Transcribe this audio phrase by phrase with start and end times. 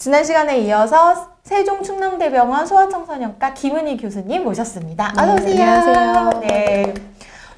[0.00, 5.12] 지난 시간에 이어서 세종 충남대병원 소아청소년과 김은희 교수님 모셨습니다.
[5.12, 5.62] 네, 어서 오세요.
[5.62, 6.40] 안녕하세요.
[6.40, 6.94] 네.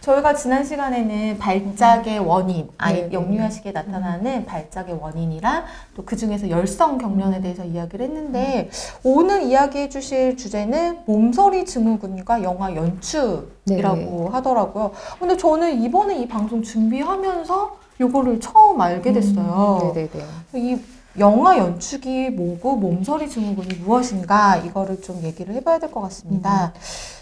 [0.01, 3.13] 저희가 지난 시간에는 발작의 원인, 아이 네, 네.
[3.13, 5.65] 영유아식에 나타나는 발작의 원인이랑
[5.95, 8.69] 또 그 중에서 열성 경련에 대해서 이야기를 했는데
[9.05, 14.91] 오늘 이야기해 주실 주제는 몸서리 증후군과 영화 연축이라고 하더라고요.
[15.21, 19.93] 근데 저는 이번에 이 방송 준비하면서 요거를 처음 알게 됐어요.
[19.95, 20.25] 네네네.
[20.55, 20.81] 이
[21.19, 26.73] 영화 연축이 뭐고 몸서리 증후군이 무엇인가 이거를 좀 얘기를 해봐야 될 것 같습니다.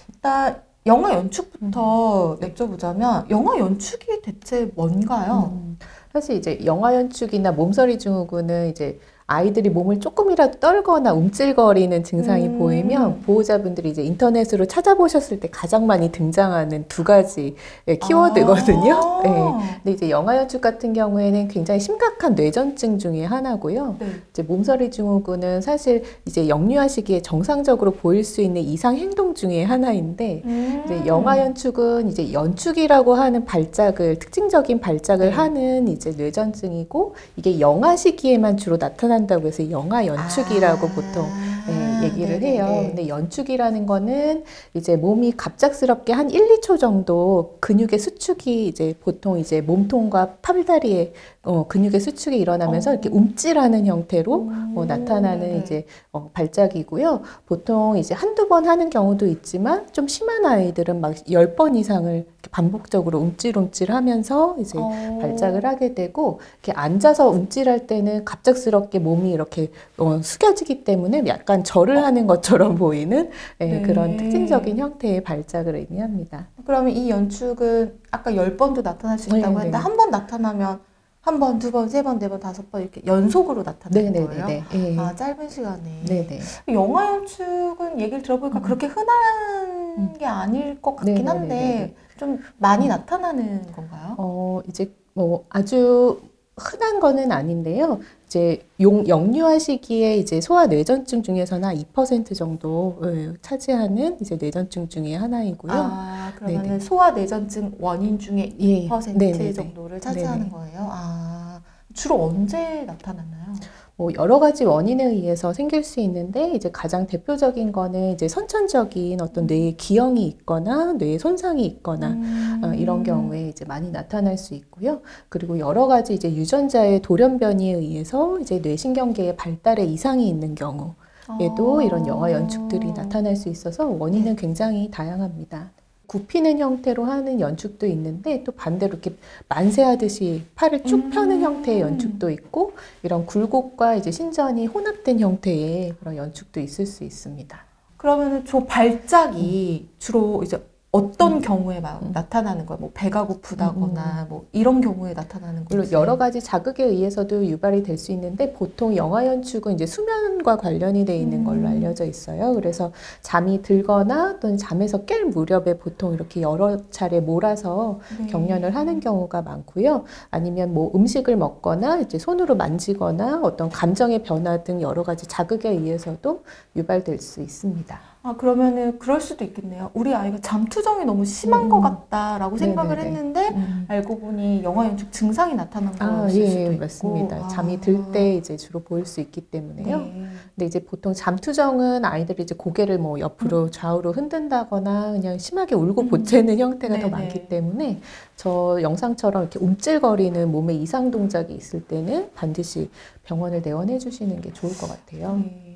[0.08, 5.50] 일단 영화 연축부터 여쭤보자면 영화 연축이 대체 뭔가요?
[5.54, 5.78] 음,
[6.12, 8.98] 사실 이제 영화 연축이나 몸서리 증후군은 이제
[9.30, 12.58] 아이들이 몸을 조금이라도 떨거나 움찔거리는 증상이 음.
[12.58, 17.54] 보이면 보호자분들이 이제 인터넷으로 찾아보셨을 때 가장 많이 등장하는 두 가지
[18.02, 18.92] 키워드거든요.
[18.92, 19.20] 아.
[19.22, 19.30] 네.
[19.76, 23.96] 근데 이제 영화 연축 같은 경우에는 굉장히 심각한 뇌전증 중에 하나고요.
[24.00, 24.06] 네.
[24.30, 30.42] 이제 몸서리 증후군은 사실 이제 영유아 시기에 정상적으로 보일 수 있는 이상 행동 중에 하나인데
[30.44, 30.82] 음.
[30.86, 35.32] 이제 영화 연축은 이제 연축이라고 하는 발작을 특징적인 발작을 네.
[35.32, 40.90] 하는 이제 뇌전증이고 이게 영아 시기에만 주로 나타 난다고 해서 영아 연축이라고 아.
[40.90, 41.30] 보통
[41.66, 42.46] 네, 얘기를 네네네.
[42.52, 42.84] 해요.
[42.88, 44.44] 근데 연축이라는 거는
[44.74, 51.66] 이제 몸이 갑작스럽게 한 1, 2초 정도 근육의 수축이 이제 보통 이제 몸통과 팔다리에 어,
[51.68, 52.92] 근육의 수축이 일어나면서 어.
[52.94, 54.86] 이렇게 움찔하는 형태로 어, 음.
[54.86, 55.58] 나타나는 네네.
[55.62, 57.22] 이제 어, 발작이고요.
[57.46, 63.18] 보통 이제 한두 번 하는 경우도 있지만 좀 심한 아이들은 막 열 번 이상을 반복적으로
[63.18, 65.18] 움찔움찔 하면서 이제 어.
[65.20, 72.02] 발작을 하게 되고 이렇게 앉아서 움찔할 때는 갑작스럽게 몸이 이렇게 어, 숙여지기 때문에 약간 절을
[72.02, 73.82] 하는 것처럼 보이는 예, 네.
[73.82, 76.48] 그런 특징적인 형태의 발작을 의미합니다.
[76.64, 79.76] 그러면 이 연축은 아까 열 번도 나타날 수 있다고 네, 했는데 네.
[79.76, 80.80] 한번 나타나면
[81.22, 84.46] 한 번, 두 번, 세 번, 네 번, 다섯 번 이렇게 연속으로 나타나는 거예요?
[84.46, 84.64] 네네네.
[84.74, 84.98] 예.
[84.98, 86.02] 아 짧은 시간에.
[86.06, 86.40] 네네.
[86.72, 88.62] 영화 연축은 얘기를 들어보니까 음.
[88.62, 91.38] 그렇게 흔한 게 아닐 것 같긴 네네네네.
[91.38, 94.14] 한데 좀 많이 나타나는 건가요?
[94.16, 96.20] 어, 이제 뭐 아주
[96.60, 98.00] 흔한 거는 아닌데요.
[98.26, 105.14] 이제 용, 영유아 시기에 이제 소아 뇌전증 중에서는 한2% 정도 예, 차지하는 이제 뇌전증 중에
[105.16, 105.72] 하나이고요.
[105.72, 106.78] 아 그러면.
[106.78, 108.88] 소아 뇌전증 원인 중에 예.
[108.88, 109.52] 2% 네네네.
[109.52, 110.50] 정도를 차지하는 네네.
[110.50, 110.88] 거예요.
[110.90, 111.60] 아
[111.94, 113.52] 주로 언제 나타나나요?
[114.00, 119.46] 뭐 여러 가지 원인에 의해서 생길 수 있는데 이제 가장 대표적인 거는 이제 선천적인 어떤
[119.46, 122.62] 뇌에 기형이 있거나 뇌에 손상이 있거나 음.
[122.64, 125.02] 어, 이런 경우에 이제 많이 나타날 수 있고요.
[125.28, 130.94] 그리고 여러 가지 이제 유전자의 돌연변이에 의해서 이제 뇌신경계의 발달에 이상이 있는 경우
[131.38, 131.82] 에도 아.
[131.82, 135.72] 이런 영화 연축들이 나타날 수 있어서 원인은 굉장히 다양합니다.
[136.10, 139.14] 굽히는 형태로 하는 연축도 있는데 또 반대로 이렇게
[139.48, 141.10] 만세하듯이 팔을 쭉 음.
[141.10, 142.72] 펴는 형태의 연축도 있고
[143.04, 147.64] 이런 굴곡과 이제 신전이 혼합된 형태의 그런 연축도 있을 수 있습니다.
[147.96, 150.60] 그러면은 저 발작이 주로 이제
[150.92, 152.10] 어떤 경우에 막 음.
[152.12, 152.80] 나타나는 거예요?
[152.80, 155.94] 뭐 배가 고프다거나 뭐 이런 경우에 나타나는 물론 건지.
[155.94, 161.16] 여러 가지 자극에 의해서도 유발이 될 수 있는데 보통 영화 연축은 이제 수면과 관련이 돼
[161.16, 161.66] 있는 걸로 음.
[161.66, 162.54] 알려져 있어요.
[162.54, 162.90] 그래서
[163.20, 168.26] 잠이 들거나 또는 잠에서 깰 무렵에 보통 이렇게 여러 차례 몰아서 네.
[168.26, 170.04] 경련을 하는 경우가 많고요.
[170.32, 176.42] 아니면 뭐 음식을 먹거나 이제 손으로 만지거나 어떤 감정의 변화 등 여러 가지 자극에 의해서도
[176.74, 178.09] 유발될 수 있습니다.
[178.22, 179.90] 아 그러면은 그럴 수도 있겠네요.
[179.94, 181.68] 우리 아이가 잠투정이 너무 심한 음.
[181.70, 183.16] 것 같다라고 생각을 네네네.
[183.16, 183.56] 했는데
[183.88, 186.80] 알고 보니 영화 연축 증상이 나타난 아, 거였을 수도 예, 있고.
[186.80, 187.36] 맞습니다.
[187.36, 187.48] 아.
[187.48, 189.98] 잠이 들 때 이제 주로 보일 수 있기 때문에요.
[190.00, 190.26] 네.
[190.54, 196.08] 근데 이제 보통 잠투정은 아이들이 이제 고개를 뭐 옆으로 좌우로 흔든다거나 그냥 심하게 울고 음.
[196.08, 197.10] 보채는 형태가 더 네네.
[197.10, 198.00] 많기 때문에
[198.36, 202.90] 저 영상처럼 이렇게 움찔거리는 몸의 이상 동작이 있을 때는 반드시
[203.24, 205.36] 병원을 내원해 주시는 게 좋을 것 같아요.
[205.36, 205.69] 네.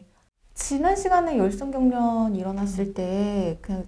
[0.55, 3.87] 지난 시간에 열성 경련 일어났을 때 그냥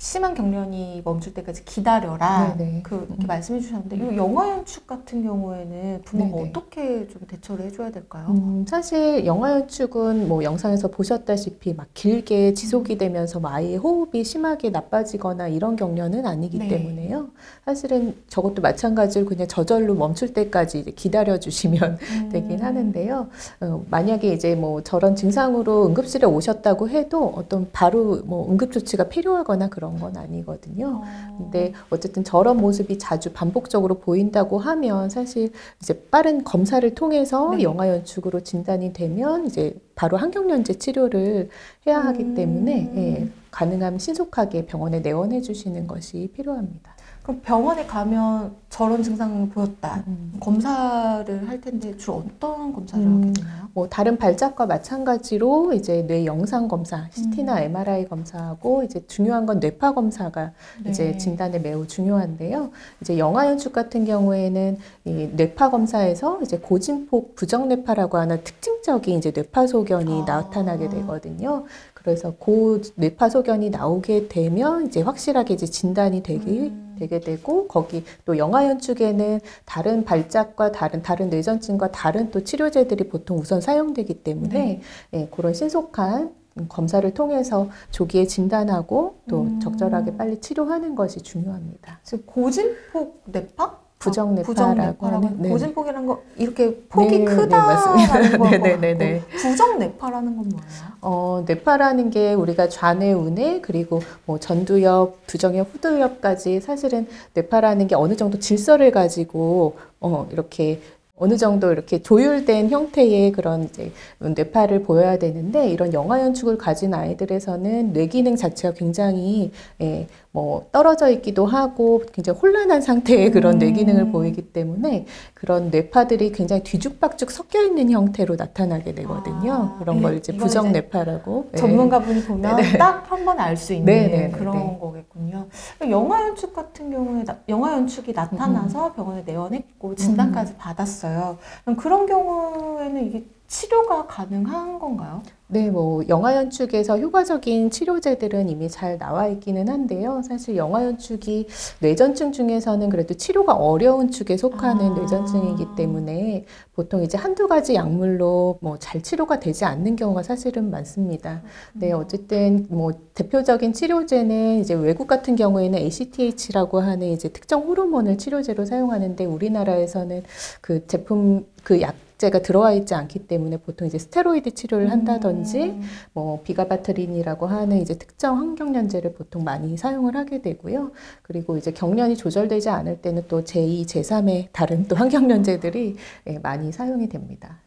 [0.00, 2.54] 심한 경련이 멈출 때까지 기다려라.
[2.56, 2.82] 네네.
[2.84, 3.26] 그렇게 음.
[3.26, 6.50] 말씀해 주셨는데 이 영화 연축 같은 경우에는 부모가 네네.
[6.50, 8.26] 어떻게 좀 대처를 해줘야 될까요?
[8.28, 14.70] 음, 사실 영화 연축은 뭐 영상에서 보셨다시피 막 길게 지속이 되면서 뭐 아이의 호흡이 심하게
[14.70, 16.68] 나빠지거나 이런 경련은 아니기 네.
[16.68, 17.30] 때문에요.
[17.64, 22.28] 사실은 저것도 마찬가지로 그냥 저절로 멈출 때까지 기다려 주시면 음.
[22.30, 23.26] 되긴 하는데요.
[23.62, 29.68] 어, 만약에 이제 뭐 저런 증상으로 응급실에 오셨다고 해도 어떤 바로 뭐 응급 조치가 필요하거나
[29.70, 31.02] 그런 건 아니거든요.
[31.02, 31.36] 어.
[31.38, 37.62] 근데 어쨌든 저런 모습이 자주 반복적으로 보인다고 하면 사실 이제 빠른 검사를 통해서 네.
[37.62, 41.48] 영아 연축으로 진단이 되면 이제 바로 항경련제 치료를
[41.86, 42.34] 해야 하기 음.
[42.34, 46.97] 때문에 예, 가능하면 신속하게 병원에 내원해 주시는 것이 필요합니다.
[47.28, 50.02] 그럼 병원에 가면 저런 증상을 보였다.
[50.06, 50.32] 음.
[50.40, 53.18] 검사를 할 텐데 주로 어떤 검사를 음.
[53.22, 53.68] 하게 되나요?
[53.74, 57.62] 뭐 다른 발작과 마찬가지로 이제 뇌 영상 검사, CT나 음.
[57.64, 60.52] MRI 검사하고 이제 중요한 건 뇌파 검사가
[60.86, 61.18] 이제 네.
[61.18, 62.70] 진단에 매우 중요한데요.
[63.02, 69.66] 이제 영아 연축 같은 경우에는 이 뇌파 검사에서 이제 고진폭 부정뇌파라고 하는 특징적인 이제 뇌파
[69.66, 70.24] 소견이 아.
[70.24, 71.66] 나타나게 되거든요.
[72.08, 76.96] 그래서 고 뇌파 소견이 나오게 되면 이제 확실하게 이제 진단이 되기 음.
[76.98, 83.36] 되게 되고 거기 또 영아 연축에는 다른 발작과 다른 다른 뇌전증과 다른 또 치료제들이 보통
[83.36, 84.80] 우선 사용되기 때문에 네.
[85.12, 86.32] 예, 그런 신속한
[86.70, 89.60] 검사를 통해서 조기에 진단하고 또 음.
[89.60, 92.00] 적절하게 빨리 치료하는 것이 중요합니다.
[92.04, 93.77] 지금 고진폭 뇌파?
[93.98, 95.48] 부정뇌파라고 부정뇌파라고 하는 네.
[95.48, 98.38] 고진폭이라는 거 이렇게 폭이 네, 네, 크다라는 맞습니다.
[98.38, 99.22] 거 네, 네, 네, 네.
[99.28, 100.68] 부정뇌파라는 건 뭐예요?
[101.00, 108.14] 어, 뇌파라는 게 우리가 좌뇌, 우뇌, 그리고 뭐 전두엽, 두정엽, 후두엽까지 사실은 뇌파라는 게 어느
[108.16, 110.80] 정도 질서를 가지고 어, 이렇게
[111.20, 113.90] 어느 정도 이렇게 조율된 형태의 그런 이제
[114.20, 119.50] 뇌파를 보여야 되는데 이런 영아 연축을 가진 아이들에서는 뇌 기능 자체가 굉장히
[119.80, 123.58] 예, 뭐 떨어져 있기도 하고 굉장히 혼란한 상태의 그런 음.
[123.60, 129.52] 뇌 기능을 보이기 때문에 그런 뇌파들이 굉장히 뒤죽박죽 섞여 있는 형태로 나타나게 되거든요.
[129.52, 131.50] 아, 그런 예, 걸 이제 부정 뇌파라고.
[131.54, 131.56] 예.
[131.56, 134.78] 전문가분이 보면 딱 한 번 알 수 있는 네, 네, 네, 그런 네.
[134.78, 135.46] 거겠군요.
[135.88, 138.14] 영화 연축 같은 경우에 나- 영화 연축이 음.
[138.14, 141.38] 나타나서 병원에 내원했고 진단까지 받았어요.
[141.64, 145.22] 그럼 그런 경우에는 이게 치료가 가능한 건가요?
[145.50, 150.20] 네, 뭐 영아 연축에서 효과적인 치료제들은 이미 잘 나와 있기는 한데요.
[150.22, 151.48] 사실 영아 연축이
[151.80, 154.94] 뇌전증 중에서는 그래도 치료가 어려운 축에 속하는 아.
[154.94, 161.42] 뇌전증이기 때문에 보통 이제 한두 가지 약물로 뭐 잘 치료가 되지 않는 경우가 사실은 많습니다.
[161.72, 168.66] 네, 어쨌든 뭐 대표적인 치료제는 이제 외국 같은 경우에는 ACTH라고 하는 이제 특정 호르몬을 치료제로
[168.66, 170.22] 사용하는데 우리나라에서는
[170.60, 175.82] 그 제품 그약 제가 들어와 있지 않기 때문에 보통 이제 스테로이드 치료를 한다든지 음.
[176.12, 180.90] 뭐 비가바트린이라고 하는 이제 특정 항경련제를 보통 많이 사용을 하게 되고요.
[181.22, 187.08] 그리고 이제 경련이 조절되지 않을 때는 또 제2, 제3의 다른 또 항경련제들이 예, 많이 사용이
[187.08, 187.60] 됩니다.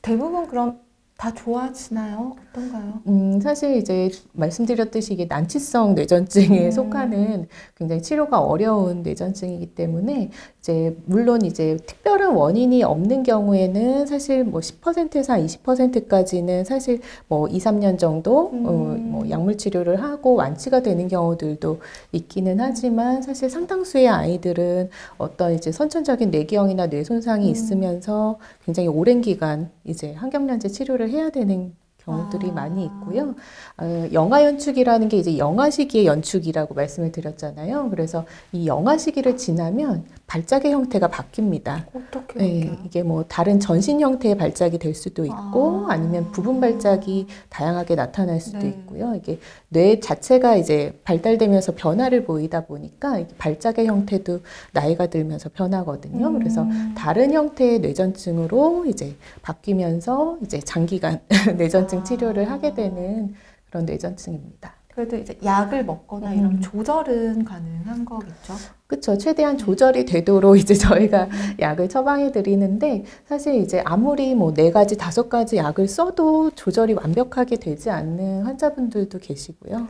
[0.00, 0.80] 대부분 그럼
[1.16, 2.34] 다 좋아지나요?
[2.50, 3.00] 어떤가요?
[3.06, 6.70] 음, 사실 이제 말씀드렸듯이 이게 난치성 뇌전증에 음.
[6.70, 10.30] 속하는 굉장히 치료가 어려운 뇌전증이기 때문에
[10.64, 17.58] 이제 물론 이제 특별한 원인이 없는 경우에는 사실 뭐 10%에서 한 20%까지는 사실 뭐 2,
[17.58, 18.64] 3년 정도 음.
[18.66, 21.80] 어, 뭐 약물 치료를 하고 완치가 되는 경우들도
[22.12, 24.88] 있기는 하지만 사실 상당수의 아이들은
[25.18, 27.50] 어떤 이제 선천적인 뇌기형이나 뇌 손상이 음.
[27.50, 32.52] 있으면서 굉장히 오랜 기간 이제 항경련제 치료를 해야 되는 경우들이 아.
[32.52, 33.34] 많이 있고요.
[33.78, 37.90] 어, 영아 연축이라는 게 이제 영아 시기의 연축이라고 말씀을 드렸잖아요.
[37.90, 41.84] 그래서 이 영아 시기를 지나면 발작의 형태가 바뀝니다.
[41.94, 42.78] 어떻게 네?
[42.84, 45.92] 이게 뭐 다른 전신 형태의 발작이 될 수도 있고 아.
[45.92, 45.96] 아.
[45.96, 48.68] 니면 부분 발작이 다양하게 나타날 수도 네.
[48.68, 49.14] 있고요.
[49.14, 54.40] 이게 뇌 자체가 이제 발달되면서 변화를 보이다 보니까 발작의 형태도
[54.72, 56.28] 나이가 들면서 변하거든요.
[56.28, 56.38] 음.
[56.38, 61.20] 그래서 다른 형태의 뇌전증으로 이제 바뀌면서 이제 장기간
[61.56, 62.04] 뇌전증 아.
[62.04, 63.34] 치료를 하게 되는
[63.68, 64.72] 그런 뇌전증입니다.
[64.94, 66.38] 그래도 이제 약을 먹거나 음.
[66.38, 68.54] 이런 조절은 가능한 거겠죠?
[68.86, 69.18] 그렇죠.
[69.18, 75.28] 최대한 조절이 되도록 이제 저희가 약을 처방해 드리는데 사실 이제 아무리 뭐 네 가지 다섯
[75.28, 79.88] 가지 약을 써도 조절이 완벽하게 되지 않는 환자분들도 계시고요.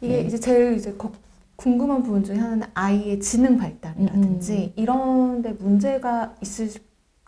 [0.00, 0.22] 이게 네.
[0.22, 1.14] 이제 제일 이제 걱-
[1.54, 6.70] 궁금한 부분 중에 하나는 아이의 지능 발달이라든지 음, 이런 데 문제가 있을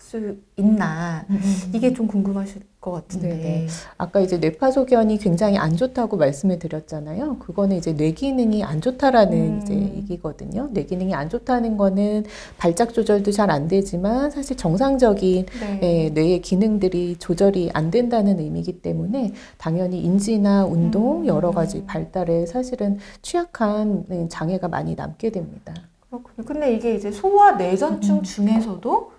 [0.03, 1.71] 수 있나 음, 음.
[1.73, 3.29] 이게 좀 궁금하실 것 같은데.
[3.29, 3.67] 네네.
[3.97, 7.39] 아까 이제 뇌파소견이 굉장히 안 좋다고 말씀을 드렸잖아요.
[7.39, 9.61] 그거는 이제 뇌 기능이 안 좋다라는 음.
[9.63, 10.69] 이제 얘기거든요.
[10.73, 12.25] 뇌 기능이 안 좋다는 거는
[12.59, 15.81] 발작 조절도 잘 안 되지만 사실 정상적인 네.
[15.83, 21.27] 예, 뇌의 기능들이 조절이 안 된다는 의미이기 때문에 당연히 인지나 운동 음.
[21.27, 25.75] 여러 가지 발달에 사실은 취약한 네, 장애가 많이 남게 됩니다.
[26.09, 26.47] 그렇군요.
[26.47, 28.23] 근데 이게 이제 소아 뇌전증 음.
[28.23, 29.13] 중에서도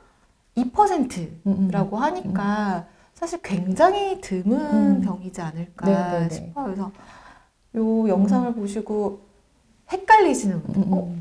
[0.57, 2.03] 2%라고 음, 음.
[2.03, 5.01] 하니까 사실 굉장히 드문 음.
[5.01, 6.29] 병이지 않을까 네네네.
[6.29, 6.65] 싶어요.
[6.65, 6.91] 그래서
[7.75, 9.21] 요 영상을 보시고
[9.91, 10.93] 헷갈리시는 분들, 음, 음.
[10.93, 11.15] 어,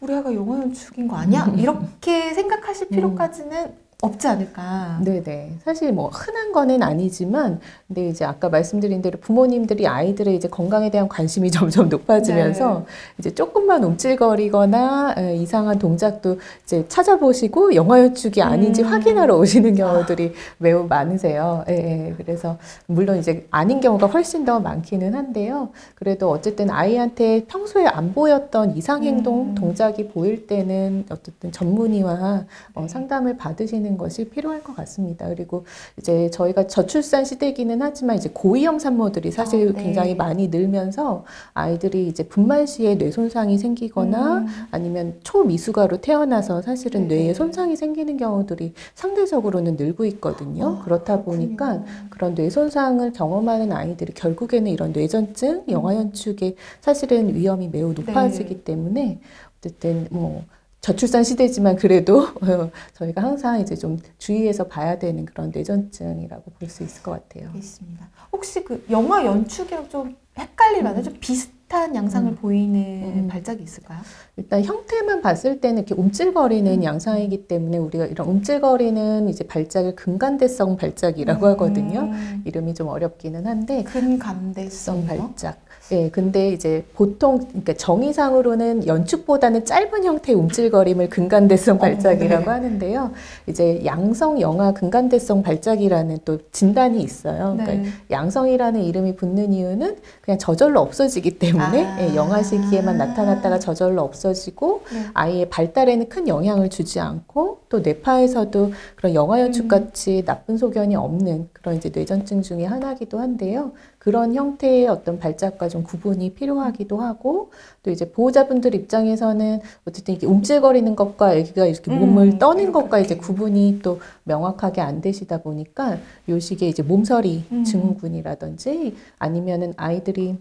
[0.00, 1.46] 우리 아가 영화 연출인 거 아니야?
[1.56, 5.00] 이렇게 생각하실 필요까지는 없지 않을까.
[5.02, 5.54] 네네.
[5.64, 11.08] 사실 뭐 흔한 거는 아니지만, 근데 이제 아까 말씀드린 대로 부모님들이 아이들의 이제 건강에 대한
[11.08, 12.86] 관심이 점점 높아지면서
[13.18, 18.86] 이제 조금만 움찔거리거나 에, 이상한 동작도 이제 찾아보시고 영화 연출이 아닌지 음.
[18.86, 21.64] 확인하러 오시는 경우들이 매우 많으세요.
[21.68, 22.14] 예, 예.
[22.16, 25.70] 그래서 물론 이제 아닌 경우가 훨씬 더 많기는 한데요.
[25.96, 29.54] 그래도 어쨌든 아이한테 평소에 안 보였던 이상 행동, 음.
[29.56, 32.86] 동작이 보일 때는 어쨌든 전문의와 어, 네.
[32.86, 35.28] 상담을 받으시는 것이 필요할 것 같습니다.
[35.28, 35.64] 그리고
[35.96, 39.82] 이제 저희가 저출산 시대기는 하지만 이제 고위험 산모들이 사실 아, 네.
[39.82, 44.46] 굉장히 많이 늘면서 아이들이 이제 분만 시에 뇌 손상이 생기거나 음.
[44.70, 47.16] 아니면 초미숙아로 태어나서 사실은 네.
[47.16, 50.78] 뇌에 손상이 생기는 경우들이 상대적으로는 늘고 있거든요.
[50.80, 52.08] 아, 그렇다 보니까 그렇군요.
[52.10, 58.64] 그런 뇌 손상을 경험하는 아이들이 결국에는 이런 뇌전증, 영아연축의 사실은 위험이 매우 높아지기 네.
[58.64, 59.20] 때문에
[59.58, 60.44] 어쨌든 뭐
[60.80, 66.82] 저출산 시대지만 그래도 어, 저희가 항상 이제 좀 주의해서 봐야 되는 그런 뇌전증이라고 볼 수
[66.82, 67.48] 있을 것 같아요.
[67.48, 68.08] 알겠습니다.
[68.32, 72.36] 혹시 그 영화 연출이랑 좀 헷갈릴 만한 좀 비슷한 양상을 음.
[72.36, 72.78] 보이는
[73.24, 73.28] 음.
[73.28, 73.98] 발작이 있을까요?
[74.36, 76.84] 일단 형태만 봤을 때는 이렇게 움찔거리는 음.
[76.84, 82.00] 양상이기 때문에 우리가 이런 움찔거리는 이제 발작을 근간대성 발작이라고 하거든요.
[82.00, 82.42] 음.
[82.44, 85.58] 이름이 좀 어렵기는 한데 근감대성 성 발작.
[85.90, 92.50] 예, 근데 이제 보통 그러니까 정의상으로는 연축보다는 짧은 형태의 움찔거림을 근간대성 어, 발작이라고 네.
[92.50, 93.12] 하는데요.
[93.46, 97.56] 이제 양성 영아 근간대성 발작이라는 또 진단이 있어요.
[97.56, 97.84] 그러니까 네.
[98.10, 102.00] 양성이라는 이름이 붙는 이유는 그냥 저절로 없어지기 때문에 아.
[102.02, 105.06] 예, 영아 시기에만 나타났다가 저절로 없어지고 네.
[105.14, 109.68] 아이의 발달에는 큰 영향을 주지 않고 또 뇌파에서도 그런 영아 연축 음.
[109.68, 113.72] 같이 나쁜 소견이 없는 그런 이제 뇌전증 중의 하나이기도 한데요.
[113.98, 117.50] 그런 형태의 어떤 발작과 좀 구분이 필요하기도 하고
[117.82, 123.00] 또 이제 보호자분들 입장에서는 어쨌든 이게 움찔거리는 것과 아기가 이렇게 음, 몸을 떠는 이렇게, 것과
[123.00, 123.16] 이제.
[123.16, 127.64] 구분이 또 명확하게 안 되시다 보니까 요 시기에 이제 몸서리 음.
[127.64, 130.36] 증후군이라든지 아니면은 아이들이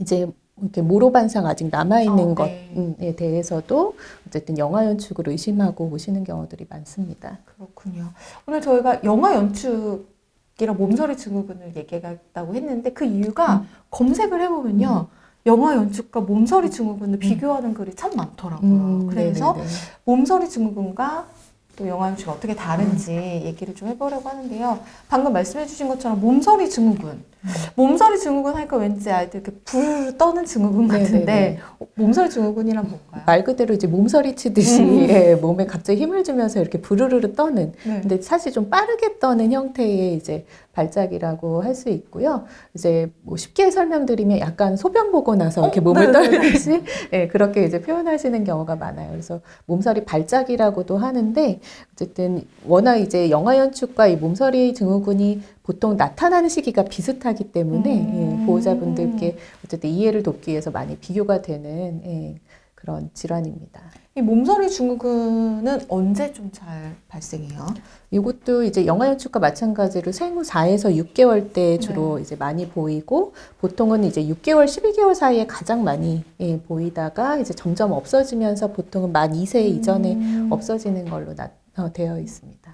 [0.00, 0.28] 이제
[0.60, 2.94] 이렇게 모로 반상 아직 남아 있는 어, 네.
[2.98, 3.94] 것에 대해서도
[4.26, 7.38] 어쨌든 영아 연축을 의심하고 오시는 경우들이 많습니다.
[7.44, 8.10] 그렇군요.
[8.46, 10.13] 오늘 저희가 영화 연축
[10.60, 13.68] 이랑 몸서리 증후군을 얘기했다고 했는데 그 이유가 음.
[13.90, 15.08] 검색을 해보면요.
[15.46, 18.70] 영화 연축과 몸서리 증후군을 비교하는 글이 참 많더라고요.
[18.70, 19.68] 음, 그래서 네네네.
[20.04, 21.26] 몸서리 증후군과
[21.76, 24.78] 또 연축이 어떻게 다른지 얘기를 좀 해보려고 하는데요.
[25.08, 27.10] 방금 말씀해주신 것처럼 몸서리 증후군.
[27.44, 27.50] 음.
[27.74, 31.58] 몸서리 증후군 하니까 왠지 아이들 이렇게 불 떠는 증후군 같은데 네네네.
[31.78, 33.22] 어, 몸서리 증후군이란 뭔가요?
[33.26, 35.00] 말 그대로 이제 몸서리 치듯이 음.
[35.10, 38.00] 예, 몸에 갑자기 힘을 주면서 이렇게 부르르르 떠는 네.
[38.00, 42.44] 근데 사실 좀 빠르게 떠는 형태의 이제 발작이라고 할 수 있고요.
[42.74, 46.40] 이제 뭐 쉽게 설명드리면 약간 소변 보고 나서 이렇게 어, 몸을 네네네.
[46.40, 49.10] 떨듯이 예, 그렇게 이제 표현하시는 경우가 많아요.
[49.10, 51.60] 그래서 몸서리 발작이라고도 하는데
[51.92, 58.40] 어쨌든 워낙 이제 영아 연축과 이 몸서리 증후군이 보통 나타나는 시기가 비슷하기 때문에 음.
[58.42, 62.40] 예, 보호자분들께 어쨌든 이해를 돕기 위해서 많이 비교가 되는 예,
[62.74, 63.80] 그런 질환입니다.
[64.16, 67.66] 이 몸서리 증후군은 언제 좀 잘 발생해요?
[68.12, 71.78] 이것도 이제 영아 연축과 마찬가지로 생후 4에서 6개월 때 네.
[71.80, 77.90] 주로 이제 많이 보이고 보통은 이제 6개월, 12개월 사이에 가장 많이 예, 보이다가 이제 점점
[77.90, 80.48] 없어지면서 보통은 만 2세 이전에 음.
[80.52, 82.72] 없어지는 걸로 나, 어, 되어 있습니다.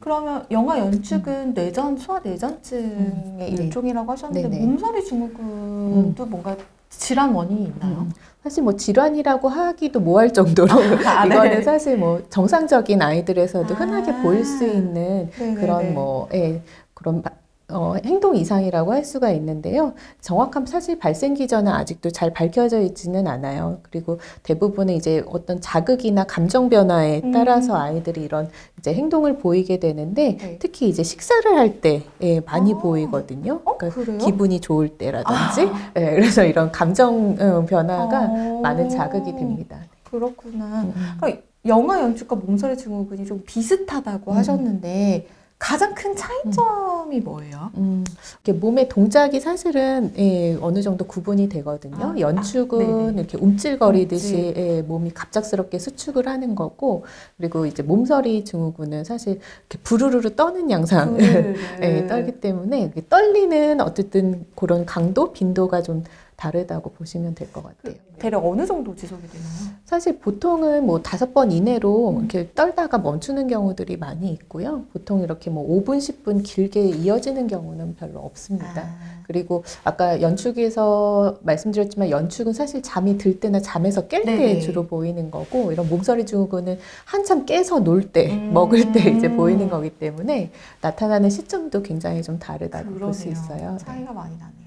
[0.00, 3.36] 그러면 영아 연축은 뇌전 소아 뇌전증의 음.
[3.38, 3.46] 네.
[3.50, 4.66] 일종이라고 하셨는데 네네.
[4.66, 6.56] 몸서리 증후군도 뭔가
[6.98, 7.98] 질환 원인이 있나요?
[8.02, 8.12] 음.
[8.42, 10.68] 사실 뭐 질환이라고 하기도 뭐할 정도로
[11.06, 11.34] 아, 네.
[11.34, 13.76] 이거는 사실 뭐 정상적인 아이들에서도 아.
[13.78, 15.60] 흔하게 보일 수 있는 네네네.
[15.60, 16.60] 그런 뭐 예,
[16.94, 17.30] 그런 바-
[17.72, 19.94] 어, 행동 이상이라고 할 수가 있는데요.
[20.20, 23.78] 정확한 사실 발생 기전은 아직도 잘 밝혀져 있지는 않아요.
[23.82, 27.32] 그리고 대부분은 이제 어떤 자극이나 감정 변화에 음.
[27.32, 28.48] 따라서 아이들이 이런
[28.78, 30.58] 이제 행동을 보이게 되는데 네.
[30.60, 32.78] 특히 이제 식사를 할때 예, 많이 아.
[32.78, 33.60] 보이거든요.
[33.64, 34.24] 어, 그러니까?
[34.24, 35.92] 기분이 좋을 때라든지 아.
[35.96, 38.60] 예, 그래서 이런 감정 어, 변화가 어.
[38.62, 39.78] 많은 자극이 됩니다.
[40.04, 40.82] 그렇구나.
[40.82, 41.06] 음, 음.
[41.18, 44.36] 그러니까 영아 연축과 몸서리 증후군이 좀 비슷하다고 음.
[44.36, 45.26] 하셨는데
[45.62, 47.70] 가장 큰 차이점이 뭐예요?
[47.76, 48.04] 음,
[48.44, 52.04] 이렇게 몸의 동작이 사실은 예, 어느 정도 구분이 되거든요.
[52.04, 53.20] 아, 연축은 아.
[53.20, 54.56] 이렇게 움찔거리듯이 움찔.
[54.56, 57.04] 예, 몸이 갑작스럽게 수축을 하는 거고,
[57.36, 59.38] 그리고 이제 몸서리 증후군은 사실
[59.70, 61.16] 이렇게 부르르르 떠는 양상.
[61.16, 61.22] 그
[61.80, 66.02] 예, 떨기 때문에 떨리는 어쨌든 그런 강도, 빈도가 좀
[66.42, 67.94] 다르다고 보시면 될 것 같아요.
[68.18, 69.76] 대략 어느 정도 지속이 되나요?
[69.84, 72.18] 사실 보통은 뭐 다섯 번 이내로 음.
[72.18, 74.84] 이렇게 떨다가 멈추는 경우들이 많이 있고요.
[74.92, 78.80] 보통 이렇게 뭐 5분, 10분 길게 이어지는 경우는 별로 없습니다.
[78.82, 84.58] 아, 그리고 아까 연축에서 말씀드렸지만 연축은 사실 잠이 들 때나 잠에서 깰 때.
[84.60, 88.52] 주로 보이는 거고 이런 몸서리 증후군은 한참 깨서 놀 때, 음.
[88.52, 93.28] 먹을 때 이제 보이는 거기 때문에 나타나는 시점도 굉장히 좀 다르다고 볼 수.
[93.28, 93.72] 있어요.
[93.78, 93.84] 네.
[93.84, 94.61] 차이가 많이 나네요.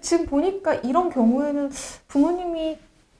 [0.00, 1.70] 지금 보니까 이런 경우에는
[2.08, 2.78] 부모님이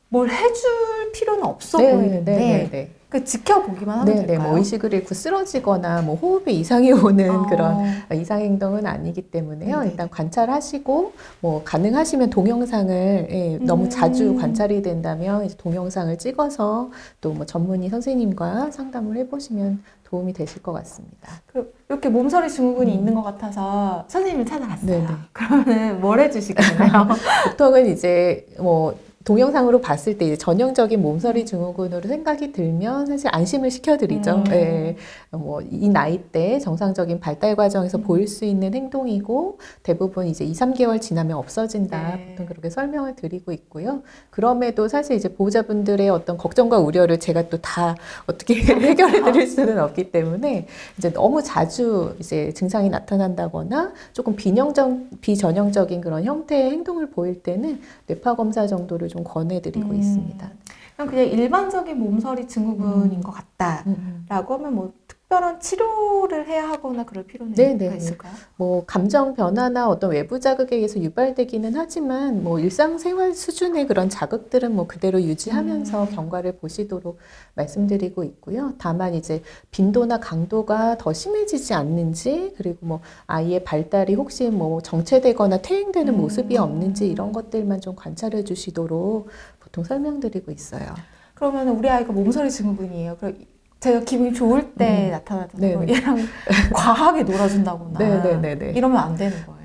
[0.09, 2.91] 뭘 해줄 필요는 없어 보이는데 네, 네.
[3.09, 4.49] 그 지켜보기만 하면 네, 네, 될까요?
[4.49, 7.85] 뭐 의식을 잃고 쓰러지거나 뭐 호흡에 이상이 오는 어, 그런
[8.15, 9.79] 이상 행동은 아니기 때문에요.
[9.79, 9.91] 네네.
[9.91, 13.91] 일단 관찰하시고 뭐 가능하시면 동영상을 예, 너무 음.
[13.91, 20.73] 자주 관찰이 된다면 이제 동영상을 찍어서 또 뭐 전문의 선생님과 상담을 해보시면 도움이 되실 것
[20.73, 21.29] 같습니다.
[21.47, 22.99] 그 이렇게 몸서리 증후군이 음.
[22.99, 24.87] 있는 것 같아서 선생님을 찾아갔어요.
[24.91, 25.07] 네네.
[25.33, 27.09] 그러면은 뭘 해주시겠나요?
[27.51, 34.37] 보통은 이제 뭐 동영상으로 봤을 때 이제 전형적인 몸서리 증후군으로 생각이 들면 사실 안심을 시켜드리죠.
[34.37, 34.45] 음.
[34.53, 34.97] 예.
[35.33, 38.03] 뭐이 나이 때 정상적인 발달 과정에서 음.
[38.05, 42.17] 보일 수 있는 행동이고 대부분 이제 2, 3개월 지나면 없어진다.
[42.17, 42.27] 네.
[42.31, 44.03] 보통 그렇게 설명을 드리고 있고요.
[44.31, 50.13] 그럼에도 사실 이제 보호자분들의 어떤 걱정과 우려를 제가 또 다 어떻게 해결해 드릴 수는 없기
[50.13, 50.69] 때문에
[50.99, 58.37] 이제 너무 자주 이제 증상이 나타난다거나 조금 비정적, 비전형적인 그런 형태의 행동을 보일 때는 뇌파
[58.37, 59.97] 검사 정도를 좀 권해드리고 음.
[59.97, 60.51] 있습니다.
[60.97, 63.23] 그냥 그냥 일반적인 몸서리 증후군인 음.
[63.23, 64.93] 것 같다라고 하면 뭐
[65.29, 67.97] 특별한 치료를 해야 하거나 그럴 필요는 네네네.
[67.97, 68.33] 있을까요?
[68.57, 74.87] 뭐 감정 변화나 어떤 외부 자극에 의해서 유발되기는 하지만 뭐 일상생활 수준의 그런 자극들은 뭐
[74.87, 76.11] 그대로 유지하면서 음.
[76.15, 77.19] 경과를 보시도록
[77.55, 78.75] 말씀드리고 있고요.
[78.79, 79.43] 다만 이제
[79.73, 86.19] 빈도나 강도가 더 심해지지 않는지 그리고 뭐 아이의 발달이 혹시 뭐 정체되거나 퇴행되는 음.
[86.19, 89.29] 모습이 없는지 이런 것들만 좀 관찰해 주시도록
[89.59, 90.95] 보통 설명드리고 있어요.
[91.35, 93.17] 그러면 우리 아이가 몸서리 증후군이에요.
[93.19, 93.37] 그럼
[93.81, 95.11] 제가 기분이 좋을 때 음.
[95.13, 95.81] 나타나잖아요.
[95.81, 95.93] 네네.
[95.93, 96.17] 얘랑
[96.73, 98.73] 과하게 놀아준다거나 네네네네.
[98.73, 99.57] 이러면 안 되는 거예요.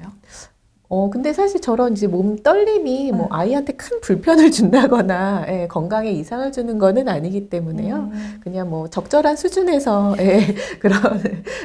[0.93, 3.27] 어, 근데 사실 저런 이제 몸 떨림이 뭐 네.
[3.31, 7.95] 아이한테 큰 불편을 준다거나 예, 건강에 이상을 주는 거는 아니기 때문에요.
[7.95, 8.39] 음.
[8.43, 10.99] 그냥 뭐 적절한 수준에서 예, 그런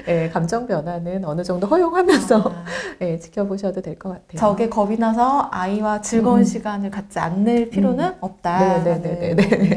[0.07, 2.65] 예, 감정 변화는 어느 정도 허용하면서 아,
[3.01, 4.39] 예, 지켜보셔도 될 것 같아요.
[4.39, 6.45] 적에 겁이 나서 아이와 즐거운 음.
[6.45, 8.79] 시간을 갖지 않을 필요는 없다.
[8.85, 9.77] 네네네네네.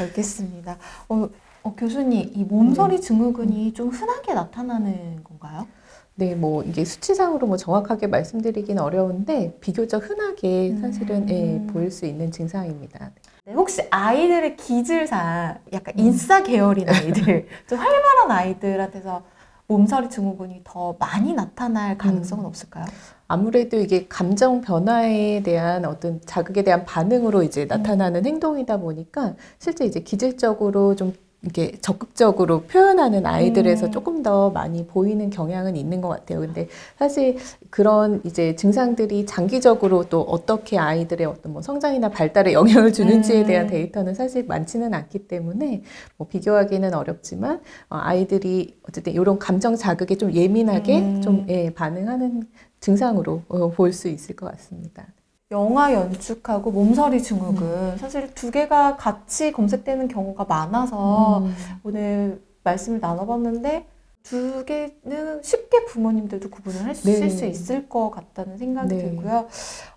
[0.00, 0.76] 알겠습니다.
[1.08, 1.28] 어,
[1.62, 5.66] 어, 교수님, 이 몸서리 증후군이 좀 흔하게 나타나는 건가요?
[6.14, 11.66] 네, 뭐 이게 수치상으로 뭐 정확하게 말씀드리기는 어려운데 비교적 흔하게 사실은 예, 음.
[11.68, 13.12] 보일 수 있는 증상입니다.
[13.44, 16.04] 네, 혹시 아이들의 기질상 약간 음.
[16.04, 19.22] 인싸 계열인 아이들, 좀 활발한 아이들한테서
[19.68, 22.46] 몸서리 증후군이 더 많이 나타날 가능성은 음.
[22.46, 22.84] 없을까요?
[23.28, 30.00] 아무래도 이게 감정 변화에 대한 어떤 자극에 대한 반응으로 이제 나타나는 행동이다 보니까 실제 이제
[30.00, 33.92] 기질적으로 좀 이렇게 적극적으로 표현하는 아이들에서 음.
[33.92, 36.40] 조금 더 많이 보이는 경향은 있는 것 같아요.
[36.40, 37.36] 근데 사실
[37.68, 43.46] 그런 이제 증상들이 장기적으로 또 어떻게 아이들의 어떤 뭐 성장이나 발달에 영향을 주는지에 음.
[43.46, 45.82] 대한 데이터는 사실 많지는 않기 때문에
[46.16, 51.22] 뭐 비교하기는 어렵지만 어, 아이들이 어쨌든 이런 감정 자극에 좀 예민하게 음.
[51.22, 52.44] 좀 예, 반응하는
[52.78, 55.06] 증상으로 어, 볼수 있을 것 같습니다.
[55.52, 61.54] 영화 연축하고 몸서리 증후군 사실 두 개가 같이 검색되는 경우가 많아서 음.
[61.84, 63.86] 오늘 말씀을 나눠봤는데
[64.22, 67.28] 두 개는 쉽게 부모님들도 구분을 하실 네.
[67.28, 69.02] 수 있을 것 같다는 생각이 네.
[69.02, 69.48] 들고요.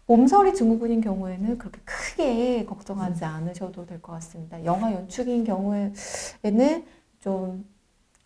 [0.07, 3.29] 몸서리 증후군인 경우에는 그렇게 크게 걱정하지 음.
[3.29, 4.63] 않으셔도 될 것 같습니다.
[4.65, 6.85] 영화 연축인 경우에는
[7.21, 7.65] 좀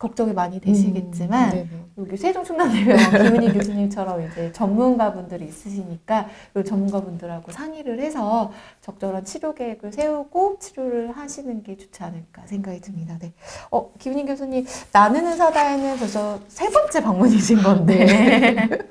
[0.00, 1.68] 걱정이 많이 되시겠지만 음, 네네.
[1.98, 9.92] 여기 세종 충남대병원 김은희 교수님처럼 이제 전문가분들이 있으시니까 이 전문가분들하고 상의를 해서 적절한 치료 계획을
[9.92, 13.18] 세우고 치료를 하시는 게 좋지 않을까 생각이 듭니다.
[13.20, 13.34] 네.
[13.70, 18.68] 어, 김은희 교수님, 나는 의사다에는 벌써 세 번째 방문이신 건데.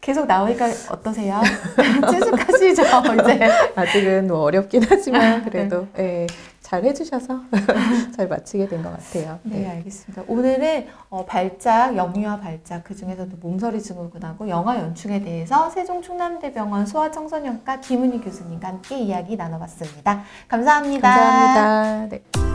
[0.00, 1.42] 계속 나오니까 어떠세요?
[2.10, 3.48] 친숙하시죠, 이제?
[3.74, 5.50] 아직은 뭐 어렵긴 하지만 네.
[5.50, 6.26] 그래도 예,
[6.70, 7.40] 잘 해주셔서
[8.16, 9.40] 잘 마치게 된 것 같아요.
[9.42, 10.22] 네, 알겠습니다.
[10.28, 17.80] 오늘은 어, 발작, 영유아 발작, 그 중에서도 몸서리 증후군하고 영아 연충에 대해서 세종 충남대병원 소아청소년과
[17.80, 20.22] 김은희 교수님과 함께 이야기 나눠봤습니다.
[20.46, 21.10] 감사합니다.
[21.10, 22.08] 감사합니다.
[22.08, 22.49] 네.